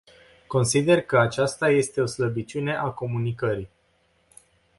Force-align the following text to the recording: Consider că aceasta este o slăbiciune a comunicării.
Consider 0.47 1.01
că 1.01 1.19
aceasta 1.19 1.69
este 1.69 2.01
o 2.01 2.05
slăbiciune 2.05 2.75
a 2.75 2.89
comunicării. 2.89 3.69